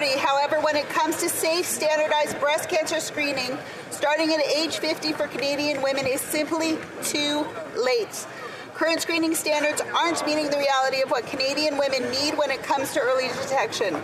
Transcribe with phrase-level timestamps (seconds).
[0.00, 0.18] priority.
[0.18, 3.56] However, when it comes to safe, standardized breast cancer screening,
[3.90, 8.26] starting at age 50 for Canadian women is simply too late.
[8.74, 12.92] Current screening standards aren't meeting the reality of what Canadian women need when it comes
[12.92, 13.94] to early detection.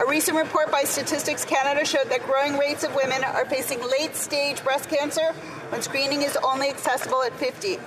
[0.00, 4.16] A recent report by Statistics Canada showed that growing rates of women are facing late
[4.16, 5.32] stage breast cancer
[5.68, 7.78] when screening is only accessible at 50.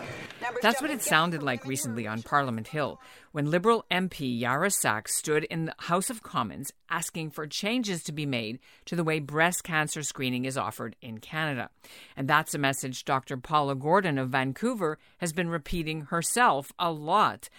[0.61, 2.99] That's what it sounded like recently on Parliament Hill
[3.31, 8.11] when Liberal MP Ya'ara Saks stood in the House of Commons asking for changes to
[8.11, 11.69] be made to the way breast cancer screening is offered in Canada.
[12.15, 13.37] And that's a message Dr.
[13.37, 17.49] Paula Gordon of Vancouver has been repeating herself a lot.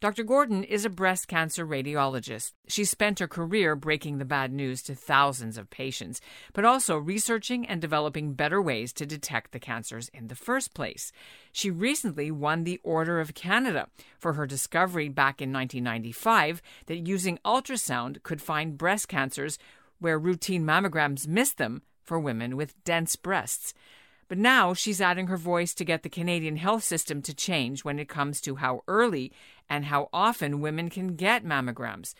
[0.00, 0.22] Dr.
[0.22, 2.52] Gordon is a breast cancer radiologist.
[2.68, 6.20] She spent her career breaking the bad news to thousands of patients,
[6.52, 11.10] but also researching and developing better ways to detect the cancers in the first place.
[11.50, 13.88] She recently won the Order of Canada
[14.20, 19.58] for her discovery back in 1995 that using ultrasound could find breast cancers
[19.98, 23.74] where routine mammograms missed them for women with dense breasts.
[24.28, 27.98] But now she's adding her voice to get the Canadian health system to change when
[27.98, 29.32] it comes to how early
[29.68, 32.14] and how often women can get mammograms.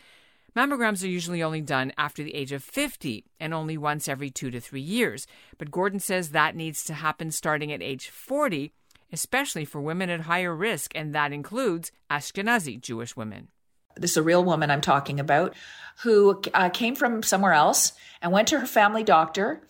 [0.55, 4.49] Mammograms are usually only done after the age of 50 and only once every two
[4.49, 5.27] to three years.
[5.59, 8.73] But Gordon says that needs to happen starting at age 40,
[9.13, 13.49] especially for women at higher risk, and that includes Ashkenazi Jewish women.
[13.95, 15.53] This is a real woman I'm talking about
[16.01, 19.61] who uh, came from somewhere else and went to her family doctor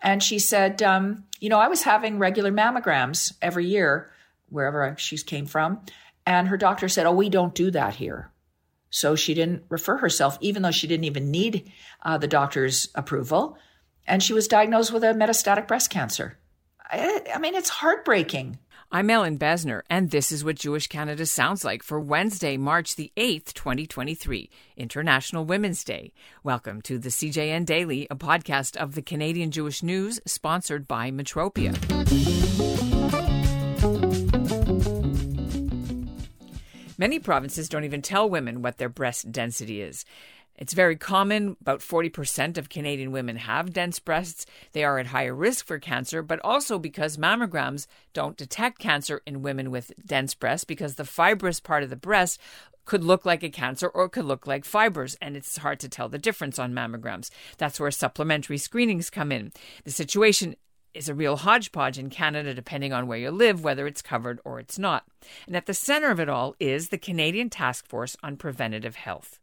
[0.00, 4.10] and she said, um, you know, I was having regular mammograms every year,
[4.48, 5.80] wherever she came from.
[6.26, 8.30] And her doctor said, oh, we don't do that here.
[8.90, 11.72] So she didn't refer herself, even though she didn't even need
[12.02, 13.58] uh, the doctor's approval.
[14.06, 16.38] And she was diagnosed with a metastatic breast cancer.
[16.78, 18.58] I, I mean, it's heartbreaking.
[18.94, 23.10] I'm Ellin Bessner, and this is what Jewish Canada sounds like for Wednesday, March the
[23.16, 26.12] 8th, 2023, International Women's Day.
[26.44, 31.74] Welcome to the CJN Daily, a podcast of the Canadian Jewish News, sponsored by Metropia.
[36.96, 40.04] Many provinces don't even tell women what their breast density is.
[40.56, 41.56] It's very common.
[41.60, 44.46] About 40% of Canadian women have dense breasts.
[44.72, 49.42] They are at higher risk for cancer, but also because mammograms don't detect cancer in
[49.42, 52.40] women with dense breasts because the fibrous part of the breast
[52.84, 55.88] could look like a cancer or it could look like fibers, and it's hard to
[55.88, 57.30] tell the difference on mammograms.
[57.56, 59.52] That's where supplementary screenings come in.
[59.84, 60.56] The situation
[60.92, 64.60] is a real hodgepodge in Canada, depending on where you live, whether it's covered or
[64.60, 65.04] it's not.
[65.46, 69.40] And at the center of it all is the Canadian Task Force on Preventative Health.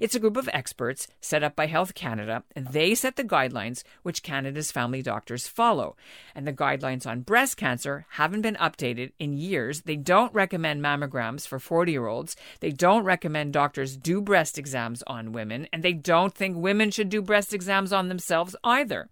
[0.00, 3.82] It's a group of experts set up by Health Canada, and they set the guidelines
[4.02, 5.96] which Canada's family doctors follow.
[6.34, 9.82] And the guidelines on breast cancer haven't been updated in years.
[9.82, 12.36] They don't recommend mammograms for 40 year olds.
[12.60, 17.08] They don't recommend doctors do breast exams on women, and they don't think women should
[17.08, 19.08] do breast exams on themselves either.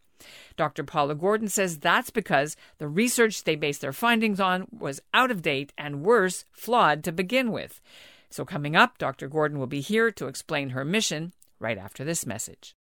[0.57, 0.85] Dr.
[0.85, 5.43] Paula Gordon says that's because the research they based their findings on was out of
[5.43, 7.81] date and worse, flawed to begin with.
[8.33, 9.29] So, coming up, Dr.
[9.29, 12.75] Gordon will be here to explain her mission right after this message.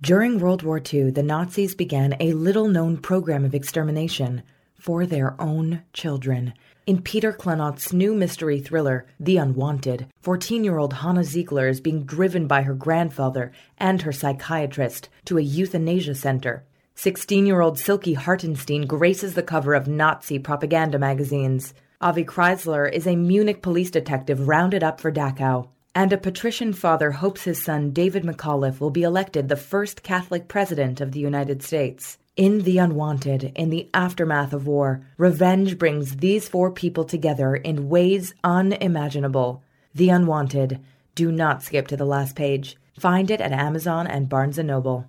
[0.00, 4.42] During World War II, the Nazis began a little known program of extermination
[4.78, 6.54] for their own children.
[6.86, 12.04] In Peter Klonotz's new mystery thriller, The Unwanted, 14 year old Hannah Ziegler is being
[12.04, 16.64] driven by her grandfather and her psychiatrist to a euthanasia center.
[16.94, 21.74] 16 year old Silky Hartenstein graces the cover of Nazi propaganda magazines.
[22.04, 25.68] Avi Kreisler is a Munich police detective rounded up for Dachau.
[25.94, 30.46] And a patrician father hopes his son David McAuliffe will be elected the first Catholic
[30.46, 32.18] president of the United States.
[32.36, 37.88] In The Unwanted, in the aftermath of war, revenge brings these four people together in
[37.88, 39.62] ways unimaginable.
[39.94, 40.80] The Unwanted.
[41.14, 42.76] Do not skip to the last page.
[42.98, 45.08] Find it at Amazon and Barnes & Noble.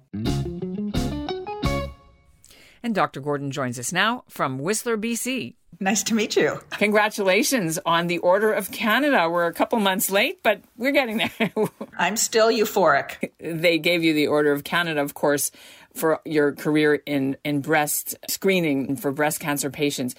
[2.82, 3.20] And Dr.
[3.20, 5.56] Gordon joins us now from Whistler, BC.
[5.80, 6.60] Nice to meet you.
[6.72, 9.30] Congratulations on the Order of Canada.
[9.30, 11.52] We're a couple months late, but we're getting there.
[11.98, 13.32] I'm still euphoric.
[13.40, 15.52] They gave you the Order of Canada, of course,
[15.94, 20.16] for your career in, in breast screening for breast cancer patients.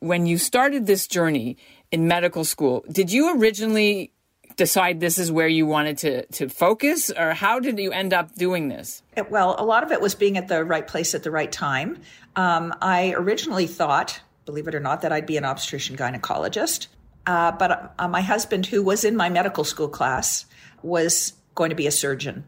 [0.00, 1.56] When you started this journey
[1.90, 4.12] in medical school, did you originally
[4.56, 8.34] decide this is where you wanted to, to focus, or how did you end up
[8.34, 9.02] doing this?
[9.30, 12.00] Well, a lot of it was being at the right place at the right time.
[12.36, 16.88] Um, I originally thought believe it or not, that I'd be an obstetrician gynecologist.
[17.26, 20.46] Uh, but uh, my husband, who was in my medical school class,
[20.82, 22.44] was going to be a surgeon.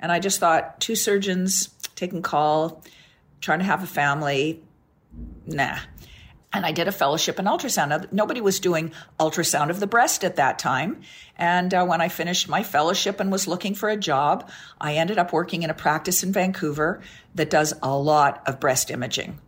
[0.00, 2.82] And I just thought, two surgeons taking call,
[3.40, 4.62] trying to have a family,
[5.46, 5.78] nah.
[6.52, 8.12] and I did a fellowship in ultrasound.
[8.12, 11.02] Nobody was doing ultrasound of the breast at that time.
[11.36, 14.50] And uh, when I finished my fellowship and was looking for a job,
[14.80, 17.00] I ended up working in a practice in Vancouver
[17.34, 19.38] that does a lot of breast imaging.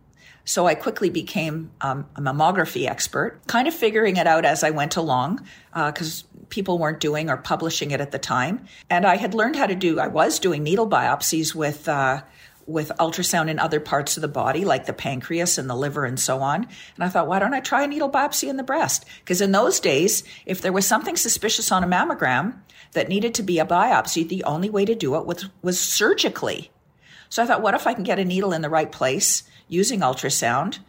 [0.51, 4.71] So I quickly became um, a mammography expert, kind of figuring it out as I
[4.71, 8.65] went along because uh, people weren't doing or publishing it at the time.
[8.89, 11.87] And I had learned how to do, I was doing needle biopsies with.
[11.87, 12.23] Uh,
[12.67, 16.19] with ultrasound in other parts of the body, like the pancreas and the liver and
[16.19, 16.67] so on.
[16.95, 19.03] And I thought, why don't I try a needle biopsy in the breast?
[19.19, 22.59] Because in those days, if there was something suspicious on a mammogram
[22.91, 26.71] that needed to be a biopsy, the only way to do it was, was surgically.
[27.31, 30.01] So I thought, what if I can get a needle in the right place using
[30.01, 30.79] ultrasound?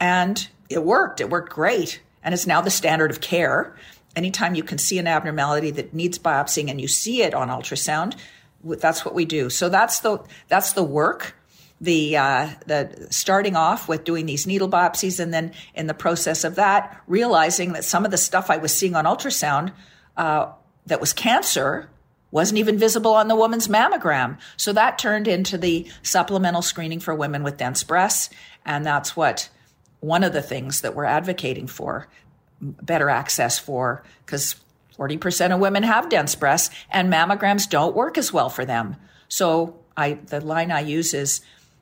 [0.00, 1.20] And it worked.
[1.20, 2.00] It worked great.
[2.24, 3.76] And it's now the standard of care.
[4.16, 8.16] Anytime you can see an abnormality that needs biopsying and you see it on ultrasound,
[8.64, 9.50] that's what we do.
[9.50, 10.18] So that's the
[10.48, 11.34] that's the work.
[11.78, 16.44] The uh, the starting off with doing these needle biopsies, and then in the process
[16.44, 19.72] of that, realizing that some of the stuff I was seeing on ultrasound
[20.16, 20.52] uh,
[20.86, 21.90] that was cancer
[22.32, 24.38] wasn't even visible on the woman's mammogram.
[24.56, 28.30] So that turned into the supplemental screening for women with dense breasts,
[28.64, 29.48] and that's what
[30.00, 32.08] one of the things that we're advocating for
[32.60, 34.56] better access for because
[34.98, 38.96] 40% of women have dense breasts and mammograms don't work as well for them.
[39.28, 41.40] So I, the line I use is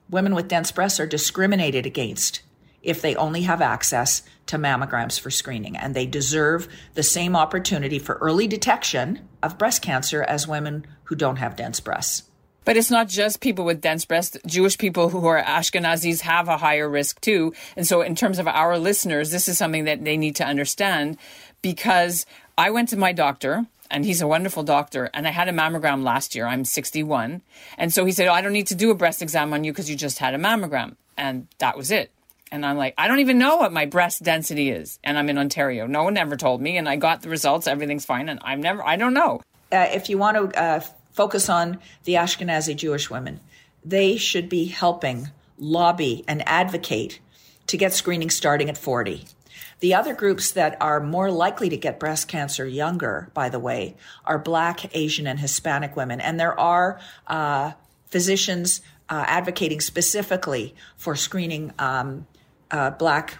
[0.08, 2.42] women with dense breasts are discriminated against
[2.82, 7.98] if they only have access to mammograms for screening and they deserve the same opportunity
[7.98, 12.24] for early detection of breast cancer as women who don't have dense breasts.
[12.64, 14.36] But it's not just people with dense breasts.
[14.46, 17.54] Jewish people who are Ashkenazis have a higher risk too.
[17.76, 21.16] And so, in terms of our listeners, this is something that they need to understand
[21.62, 22.26] because
[22.58, 25.10] I went to my doctor and he's a wonderful doctor.
[25.12, 26.46] And I had a mammogram last year.
[26.46, 27.42] I'm 61.
[27.76, 29.72] And so he said, oh, I don't need to do a breast exam on you
[29.72, 30.96] because you just had a mammogram.
[31.16, 32.12] And that was it.
[32.52, 34.98] And I'm like, I don't even know what my breast density is.
[35.04, 35.86] And I'm in Ontario.
[35.86, 36.76] No one ever told me.
[36.76, 37.66] And I got the results.
[37.66, 38.28] Everything's fine.
[38.28, 39.40] And I'm never, I don't know.
[39.70, 40.80] Uh, if you want to uh,
[41.12, 43.40] focus on the Ashkenazi Jewish women,
[43.84, 47.20] they should be helping lobby and advocate
[47.68, 49.24] to get screening starting at 40.
[49.78, 53.96] The other groups that are more likely to get breast cancer younger, by the way,
[54.24, 56.20] are Black, Asian, and Hispanic women.
[56.20, 57.72] And there are uh,
[58.08, 62.26] physicians uh, advocating specifically for screening um,
[62.70, 63.38] uh, Black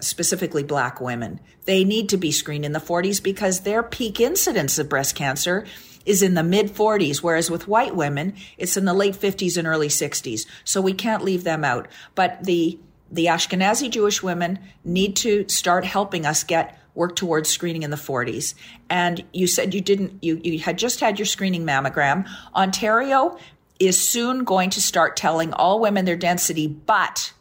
[0.00, 1.40] specifically black women.
[1.64, 5.66] They need to be screened in the 40s because their peak incidence of breast cancer
[6.04, 9.66] is in the mid 40s, whereas with white women, it's in the late 50s and
[9.66, 10.46] early 60s.
[10.64, 11.88] So we can't leave them out.
[12.14, 12.78] But the
[13.10, 17.96] the Ashkenazi Jewish women need to start helping us get work towards screening in the
[17.96, 18.54] 40s.
[18.88, 22.26] And you said you didn't, you, you had just had your screening mammogram.
[22.54, 23.38] Ontario
[23.78, 27.34] is soon going to start telling all women their density, but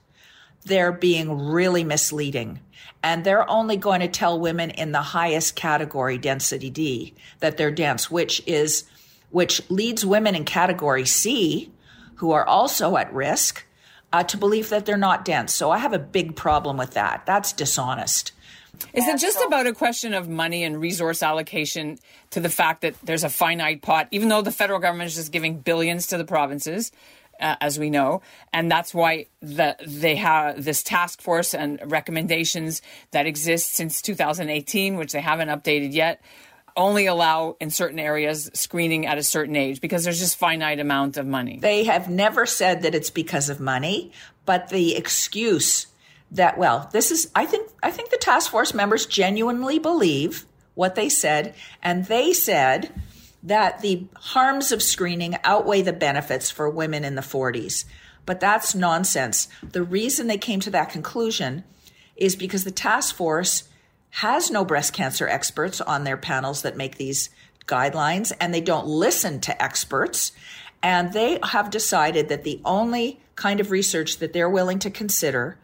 [0.65, 2.59] they're being really misleading.
[3.03, 7.71] And they're only going to tell women in the highest category, density D, that they're
[7.71, 8.83] dense, which is,
[9.31, 11.71] which leads women in category C,
[12.15, 13.65] who are also at risk,
[14.13, 15.53] uh, to believe that they're not dense.
[15.53, 17.25] So I have a big problem with that.
[17.25, 18.33] That's dishonest.
[18.93, 21.99] Is it just about a question of money and resource allocation
[22.31, 25.31] to the fact that there's a finite pot, even though the federal government is just
[25.31, 26.91] giving billions to the provinces,
[27.41, 28.21] uh, as we know,
[28.53, 32.81] and that's why the, they have this task force and recommendations
[33.11, 36.21] that exist since 2018, which they haven't updated yet,
[36.75, 41.17] only allow in certain areas screening at a certain age because there's just finite amount
[41.17, 41.59] of money.
[41.59, 44.11] They have never said that it's because of money,
[44.45, 45.87] but the excuse
[46.31, 50.45] that well, this is I think I think the task force members genuinely believe
[50.75, 52.89] what they said and they said
[53.43, 57.85] that the harms of screening outweigh the benefits for women in the 40s.
[58.25, 59.47] But that's nonsense.
[59.63, 61.63] The reason they came to that conclusion
[62.15, 63.63] is because the task force
[64.11, 67.29] has no breast cancer experts on their panels that make these
[67.65, 70.33] guidelines, and they don't listen to experts.
[70.83, 75.57] And they have decided that the only kind of research that they're willing to consider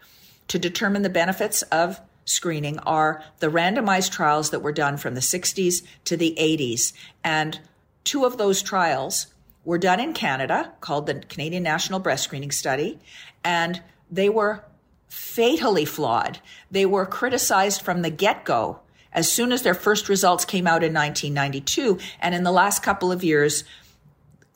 [0.48, 5.22] to determine the benefits of screening are the randomized trials that were done from the
[5.22, 6.94] 60s to the 80s.
[7.24, 7.60] And
[8.04, 9.28] two of those trials
[9.66, 13.00] were done in Canada, called the Canadian National Breast Screening Study,
[13.44, 14.64] and they were
[15.08, 16.40] fatally flawed.
[16.70, 18.80] They were criticized from the get go
[19.12, 21.98] as soon as their first results came out in 1992.
[22.20, 23.64] And in the last couple of years,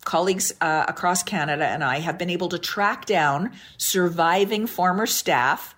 [0.06, 5.76] colleagues uh, across Canada and I have been able to track down surviving former staff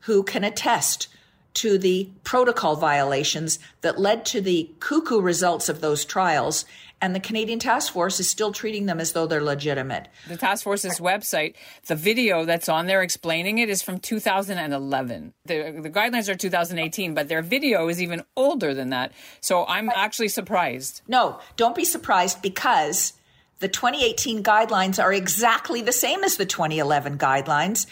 [0.00, 1.08] who can attest
[1.54, 6.64] to the protocol violations that led to the cuckoo results of those trials
[7.02, 10.06] and the Canadian Task Force is still treating them as though they're legitimate.
[10.28, 11.54] The task force's website,
[11.88, 15.34] the video that's on there explaining it is from 2011.
[15.44, 19.10] The, the guidelines are 2018, but their video is even older than that.
[19.40, 21.02] So I'm actually surprised.
[21.08, 23.14] No, don't be surprised because
[23.58, 27.86] the 2018 guidelines are exactly the same as the 2011 guidelines.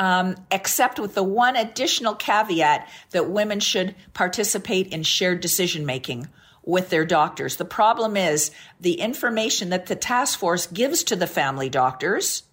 [0.00, 6.26] Um, except with the one additional caveat that women should participate in shared decision making
[6.64, 7.56] with their doctors.
[7.56, 12.44] The problem is the information that the task force gives to the family doctors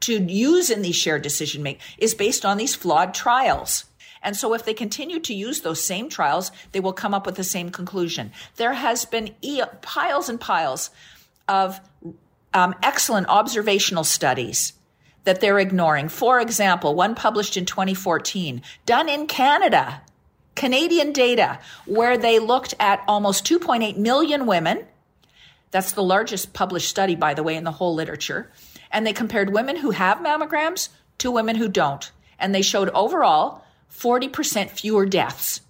[0.00, 3.84] to use in these shared decision making is based on these flawed trials.
[4.20, 7.36] And so if they continue to use those same trials, they will come up with
[7.36, 8.32] the same conclusion.
[8.56, 10.90] There has been e- piles and piles
[11.46, 11.78] of
[12.52, 14.72] um, excellent observational studies
[15.26, 16.08] that they're ignoring.
[16.08, 20.00] For example, one published in 2014, done in Canada,
[20.54, 24.86] Canadian data, where they looked at almost 2.8 million women.
[25.72, 28.50] That's the largest published study, by the way, in the whole literature.
[28.92, 32.10] And they compared women who have mammograms to women who don't.
[32.38, 35.60] And they showed overall 40% fewer deaths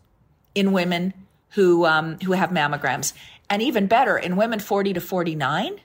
[0.54, 1.14] in women
[1.50, 3.14] who, um, who have mammograms.
[3.48, 5.80] And even better, in women 40 to 49,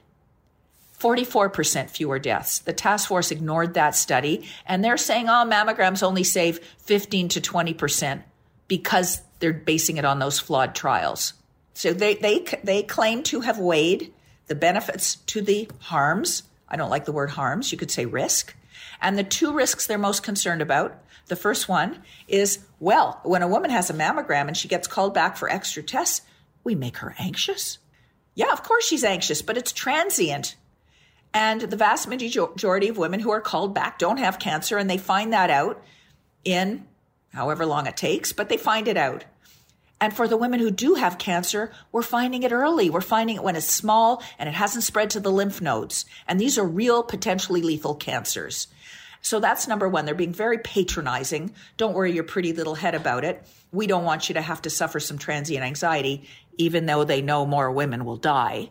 [1.02, 2.60] 44% fewer deaths.
[2.60, 7.40] The task force ignored that study and they're saying, oh, mammograms only save 15 to
[7.40, 8.22] 20%
[8.68, 11.34] because they're basing it on those flawed trials.
[11.74, 14.12] So they, they, they claim to have weighed
[14.46, 16.44] the benefits to the harms.
[16.68, 17.72] I don't like the word harms.
[17.72, 18.54] You could say risk.
[19.00, 21.02] And the two risks they're most concerned about.
[21.26, 25.14] The first one is, well, when a woman has a mammogram and she gets called
[25.14, 26.22] back for extra tests,
[26.62, 27.78] we make her anxious.
[28.34, 30.56] Yeah, of course she's anxious, but it's transient.
[31.34, 34.98] And the vast majority of women who are called back don't have cancer, and they
[34.98, 35.82] find that out
[36.44, 36.86] in
[37.32, 39.24] however long it takes, but they find it out.
[40.00, 42.90] And for the women who do have cancer, we're finding it early.
[42.90, 46.06] We're finding it when it's small and it hasn't spread to the lymph nodes.
[46.26, 48.66] And these are real, potentially lethal cancers.
[49.20, 50.04] So that's number one.
[50.04, 51.54] They're being very patronizing.
[51.76, 53.46] Don't worry your pretty little head about it.
[53.70, 57.46] We don't want you to have to suffer some transient anxiety, even though they know
[57.46, 58.70] more women will die,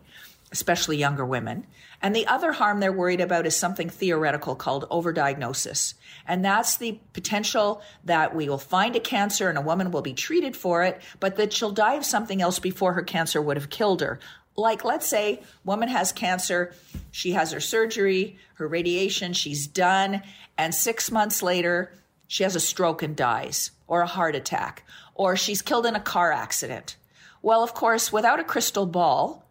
[0.51, 1.65] especially younger women.
[2.01, 5.93] And the other harm they're worried about is something theoretical called overdiagnosis.
[6.27, 10.13] And that's the potential that we will find a cancer and a woman will be
[10.13, 13.70] treated for it, but that she'll die of something else before her cancer would have
[13.70, 14.20] killed her.
[14.58, 16.74] Like, let's say woman has cancer,
[17.12, 20.22] she has her surgery, her radiation, she's done,
[20.58, 21.93] and six months later,
[22.27, 24.84] she has a stroke and dies, or a heart attack,
[25.15, 26.98] or she's killed in a car accident.
[27.41, 29.46] Well, of course, without a crystal ball,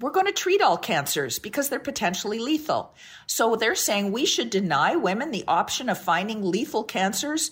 [0.00, 2.94] we're going to treat all cancers because they're potentially lethal.
[3.26, 7.50] So they're saying we should deny women the option of finding lethal cancers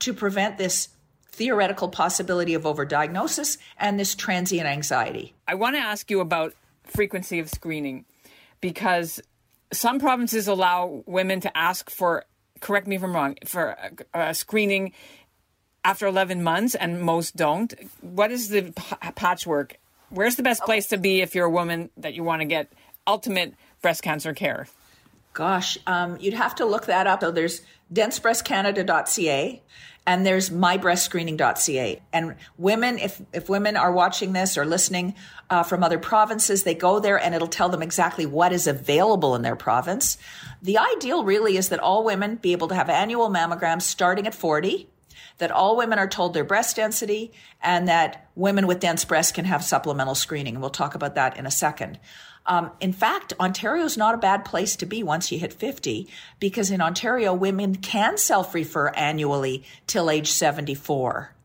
[0.00, 0.88] to prevent this
[1.32, 5.34] theoretical possibility of overdiagnosis and this transient anxiety.
[5.48, 8.04] I want to ask you about frequency of screening
[8.60, 9.20] because
[9.72, 12.24] some provinces allow women to ask for
[12.60, 13.76] correct me if I'm wrong for
[14.14, 14.92] a, screening
[15.84, 17.74] after 11 months and most don't.
[18.00, 18.72] What is the
[19.14, 19.76] patchwork
[20.10, 22.72] Where's the best place to be if you're a woman that you want to get
[23.06, 24.66] ultimate breast cancer care?
[25.32, 27.20] Gosh, um, you'd have to look that up.
[27.20, 27.60] So there's
[27.92, 29.62] densebreastscanada.ca
[30.06, 32.02] and there's mybreastscreening.ca.
[32.12, 35.14] And women, if, if women are watching this or listening
[35.50, 39.34] uh, from other provinces, they go there and it'll tell them exactly what is available
[39.34, 40.16] in their province.
[40.62, 44.34] The ideal really is that all women be able to have annual mammograms starting at
[44.34, 44.88] 40
[45.38, 47.32] that all women are told their breast density
[47.62, 50.54] and that women with dense breasts can have supplemental screening.
[50.54, 51.98] And we'll talk about that in a second.
[52.46, 56.08] Um, in fact, Ontario is not a bad place to be once you hit 50
[56.38, 61.35] because in Ontario, women can self refer annually till age 74.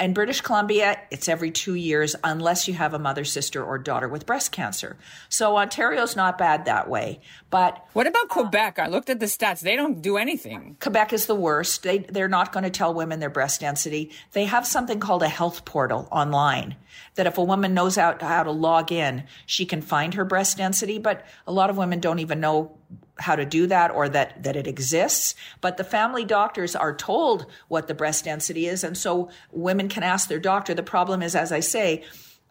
[0.00, 4.08] In British Columbia, it's every two years unless you have a mother, sister, or daughter
[4.08, 4.96] with breast cancer.
[5.28, 7.20] So Ontario's not bad that way.
[7.48, 8.80] But what about um, Quebec?
[8.80, 9.60] I looked at the stats.
[9.60, 10.76] They don't do anything.
[10.80, 11.84] Quebec is the worst.
[11.84, 14.10] They they're not going to tell women their breast density.
[14.32, 16.74] They have something called a health portal online
[17.14, 20.56] that if a woman knows how, how to log in, she can find her breast
[20.56, 20.98] density.
[20.98, 22.76] But a lot of women don't even know
[23.18, 27.46] how to do that or that that it exists but the family doctors are told
[27.68, 31.34] what the breast density is and so women can ask their doctor the problem is
[31.36, 32.02] as i say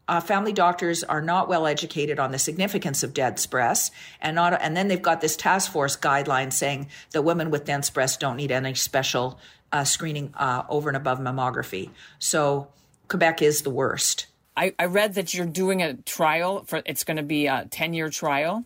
[0.08, 4.62] uh, family doctors are not well educated on the significance of dense breasts, and not,
[4.62, 8.36] and then they've got this task force guideline saying that women with dense breasts don't
[8.36, 9.40] need any special
[9.72, 11.90] uh, screening uh, over and above mammography.
[12.20, 12.68] So
[13.08, 14.28] Quebec is the worst.
[14.56, 17.94] I, I read that you're doing a trial for it's going to be a ten
[17.94, 18.66] year trial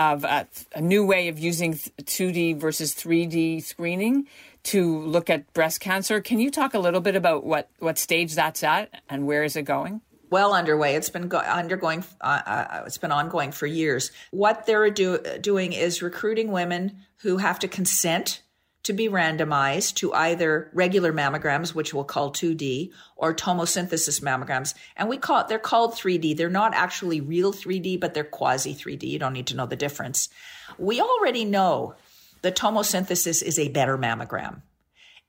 [0.00, 4.26] of a, a new way of using 2D versus 3D screening
[4.62, 6.22] to look at breast cancer.
[6.22, 9.56] Can you talk a little bit about what, what stage that's at and where is
[9.56, 10.00] it going?
[10.30, 10.94] well underway.
[10.94, 12.04] It's been go- undergoing.
[12.20, 14.12] Uh, uh, it's been ongoing for years.
[14.30, 18.40] What they're do- doing is recruiting women who have to consent
[18.82, 24.74] to be randomized to either regular mammograms, which we'll call 2D, or tomosynthesis mammograms.
[24.96, 26.36] And we call it, they're called 3D.
[26.36, 29.04] They're not actually real 3D, but they're quasi 3D.
[29.04, 30.28] You don't need to know the difference.
[30.78, 31.94] We already know
[32.42, 34.62] the tomosynthesis is a better mammogram.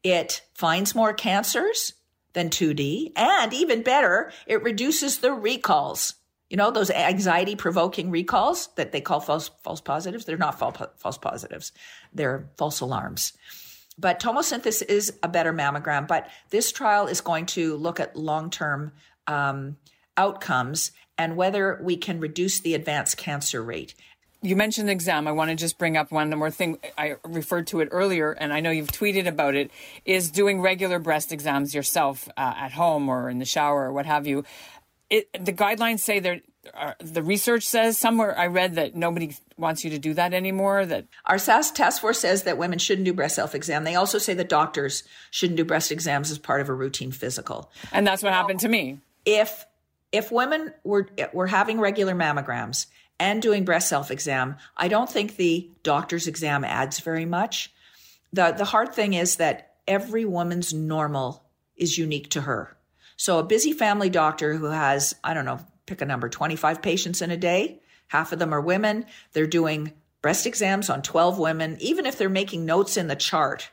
[0.04, 1.94] It finds more cancers
[2.34, 3.12] than 2D.
[3.16, 6.16] And even better, it reduces the recalls.
[6.52, 10.26] You know, those anxiety provoking recalls that they call false, false positives.
[10.26, 11.72] They're not false, false positives.
[12.14, 13.32] They're false alarms.
[13.98, 16.10] But tomosynthesis is a better mammogram.
[16.10, 18.92] But this trial is going to look at long term
[19.28, 19.78] um,
[20.18, 23.96] outcomes and whether we can reduce the advanced cancer rate
[24.42, 25.28] you mentioned exam.
[25.28, 26.80] I want to just bring up one more thing.
[26.98, 29.70] I referred to it earlier, and I know you've tweeted about it.
[30.04, 34.06] Is doing regular breast exams yourself uh, at home or in the shower or what
[34.06, 34.44] have you.
[35.12, 36.42] It, the guidelines say that
[36.74, 40.86] uh, the research says somewhere I read that nobody wants you to do that anymore.
[40.86, 43.84] That our SAS task force says that women shouldn't do breast self exam.
[43.84, 47.72] They also say that doctors shouldn't do breast exams as part of a routine physical.
[47.92, 49.00] And that's what happened to me.
[49.26, 49.66] If
[50.12, 52.86] if women were were having regular mammograms
[53.20, 57.72] and doing breast self exam, I don't think the doctor's exam adds very much.
[58.34, 61.44] The, the hard thing is that every woman's normal
[61.76, 62.78] is unique to her.
[63.22, 67.22] So a busy family doctor who has, I don't know, pick a number, 25 patients
[67.22, 69.06] in a day, half of them are women.
[69.34, 71.78] They're doing breast exams on 12 women.
[71.82, 73.70] Even if they're making notes in the chart,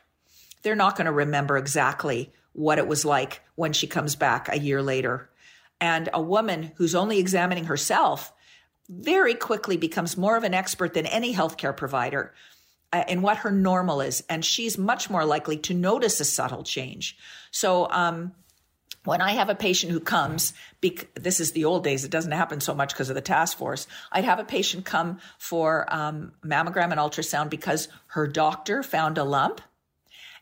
[0.61, 4.59] they're not going to remember exactly what it was like when she comes back a
[4.59, 5.31] year later.
[5.81, 8.31] And a woman who's only examining herself
[8.87, 12.35] very quickly becomes more of an expert than any healthcare provider
[12.93, 14.23] uh, in what her normal is.
[14.29, 17.17] And she's much more likely to notice a subtle change.
[17.49, 18.33] So, um,
[19.05, 22.31] when I have a patient who comes, bec- this is the old days, it doesn't
[22.31, 23.87] happen so much because of the task force.
[24.11, 29.23] I'd have a patient come for um, mammogram and ultrasound because her doctor found a
[29.23, 29.61] lump.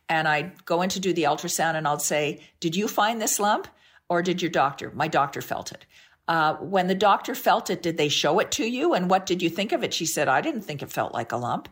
[0.10, 3.40] And I'd go in to do the ultrasound and I'll say, Did you find this
[3.40, 3.68] lump
[4.10, 4.92] or did your doctor?
[4.96, 5.86] My doctor felt it.
[6.28, 8.94] Uh, when the doctor felt it, did they show it to you?
[8.94, 9.94] And what did you think of it?
[9.94, 11.70] She said, I didn't think it felt like a lump.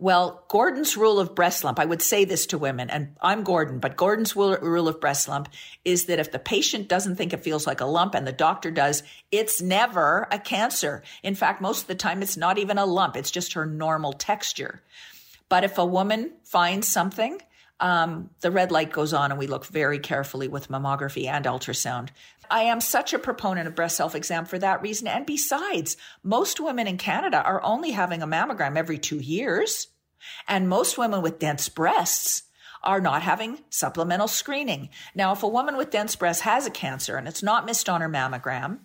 [0.00, 3.80] Well, Gordon's rule of breast lump, I would say this to women, and I'm Gordon,
[3.80, 5.50] but Gordon's rule of breast lump
[5.84, 8.70] is that if the patient doesn't think it feels like a lump and the doctor
[8.70, 11.02] does, it's never a cancer.
[11.22, 13.14] In fact, most of the time, it's not even a lump.
[13.14, 14.80] It's just her normal texture.
[15.50, 17.38] But if a woman finds something,
[17.78, 22.08] um, the red light goes on and we look very carefully with mammography and ultrasound.
[22.50, 25.06] I am such a proponent of breast self exam for that reason.
[25.06, 29.88] And besides, most women in Canada are only having a mammogram every two years.
[30.46, 32.42] And most women with dense breasts
[32.82, 34.90] are not having supplemental screening.
[35.14, 38.00] Now, if a woman with dense breasts has a cancer and it's not missed on
[38.00, 38.78] her mammogram,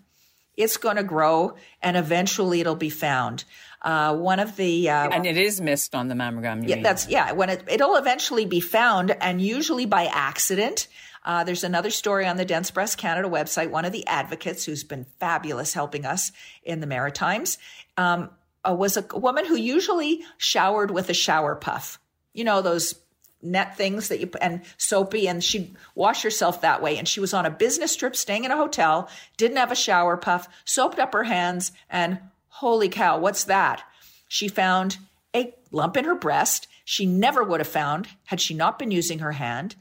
[0.58, 3.43] it's going to grow and eventually it'll be found.
[3.82, 6.67] Uh, one of the uh, and it is missed on the mammogram.
[6.67, 6.84] yeah, mean.
[6.84, 7.34] that's yeah.
[7.34, 10.88] When it it'll eventually be found, and usually by accident.
[11.26, 13.72] Uh, there's another story on the Dense Breast Canada website.
[13.72, 16.32] One of the advocates who's been fabulous helping us
[16.64, 17.58] in the Maritimes
[17.98, 18.30] um,
[18.64, 22.00] uh, was a woman who usually showered with a shower puff.
[22.34, 22.94] You know, those
[23.42, 27.34] net things that you and soapy and she'd wash herself that way and she was
[27.34, 29.08] on a business trip staying in a hotel
[29.38, 33.84] didn't have a shower puff soaped up her hands and holy cow what's that
[34.28, 34.98] she found
[35.36, 39.20] a lump in her breast she never would have found had she not been using
[39.20, 39.76] her hand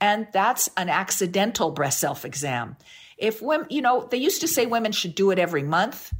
[0.00, 2.76] and that's an accidental breast self exam.
[3.18, 6.12] If women, you know, they used to say women should do it every month.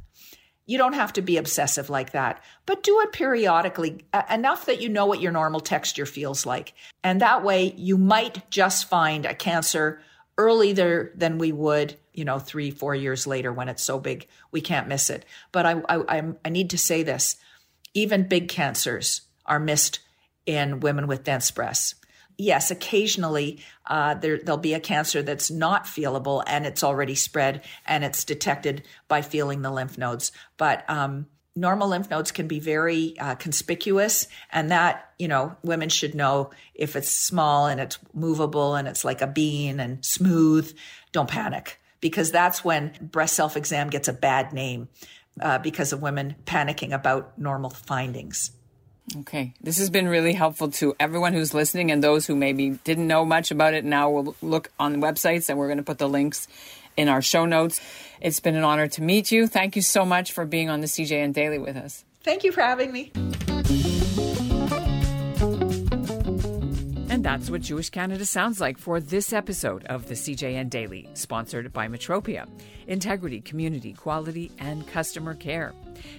[0.67, 4.81] You don't have to be obsessive like that, but do it periodically uh, enough that
[4.81, 6.73] you know what your normal texture feels like.
[7.03, 10.01] And that way you might just find a cancer
[10.37, 14.61] earlier than we would, you know, three, four years later when it's so big we
[14.61, 15.25] can't miss it.
[15.51, 17.37] But I, I, I need to say this
[17.93, 19.99] even big cancers are missed
[20.45, 21.95] in women with dense breasts
[22.41, 27.63] yes, occasionally uh, there, there'll be a cancer that's not feelable and it's already spread
[27.85, 30.31] and it's detected by feeling the lymph nodes.
[30.57, 35.89] But um, normal lymph nodes can be very uh, conspicuous, and that, you know, women
[35.89, 40.75] should know if it's small and it's movable and it's like a bean and smooth,
[41.11, 44.89] don't panic because that's when breast self exam gets a bad name
[45.39, 48.51] uh, because of women panicking about normal findings.
[49.19, 49.53] Okay.
[49.61, 53.25] This has been really helpful to everyone who's listening and those who maybe didn't know
[53.25, 53.83] much about it.
[53.83, 56.47] Now we'll look on the websites and we're going to put the links
[56.97, 57.81] in our show notes.
[58.19, 59.47] It's been an honor to meet you.
[59.47, 62.03] Thank you so much for being on the CJN Daily with us.
[62.23, 63.11] Thank you for having me.
[67.21, 71.87] That's what Jewish Canada sounds like for this episode of the CJN Daily, sponsored by
[71.87, 72.47] Metropia
[72.87, 75.71] Integrity, Community, Quality, and Customer Care.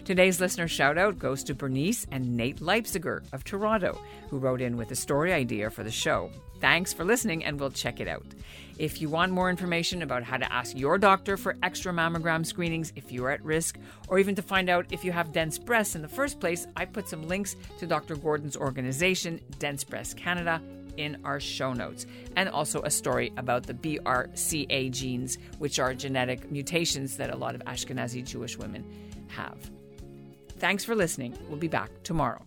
[0.05, 4.77] Today's listener shout out goes to Bernice and Nate Leipziger of Toronto, who wrote in
[4.77, 6.31] with a story idea for the show.
[6.61, 8.27] Thanks for listening, and we'll check it out.
[8.79, 12.93] If you want more information about how to ask your doctor for extra mammogram screenings
[12.95, 16.03] if you're at risk, or even to find out if you have dense breasts in
[16.03, 18.15] the first place, I put some links to Dr.
[18.15, 20.63] Gordon's organization, Dense Breast Canada,
[20.97, 26.51] in our show notes, and also a story about the BRCA genes, which are genetic
[26.51, 28.85] mutations that a lot of Ashkenazi Jewish women
[29.29, 29.57] have.
[30.59, 31.37] Thanks for listening.
[31.49, 32.45] We'll be back tomorrow.